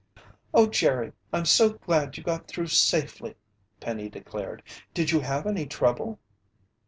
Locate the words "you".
2.17-2.23, 5.11-5.19